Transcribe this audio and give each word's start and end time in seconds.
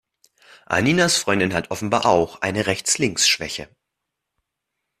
Anninas 0.65 1.17
Freundin 1.19 1.53
hat 1.53 1.69
offenbar 1.69 2.07
auch 2.07 2.41
eine 2.41 2.65
Rechts-links-Schwäche. 2.65 3.69